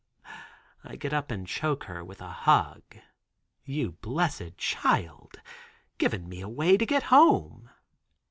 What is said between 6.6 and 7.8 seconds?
to get home."